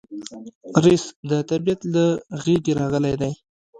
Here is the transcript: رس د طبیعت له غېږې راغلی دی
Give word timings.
رس 0.83 1.03
د 1.29 1.31
طبیعت 1.49 1.81
له 1.93 2.05
غېږې 2.43 2.73
راغلی 2.79 3.13
دی 3.21 3.31